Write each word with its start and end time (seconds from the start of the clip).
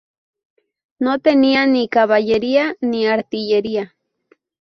No 0.97 1.19
tenía 1.19 1.67
ni 1.67 1.87
caballería, 1.87 2.75
ni 2.81 3.05
artillería. 3.05 3.95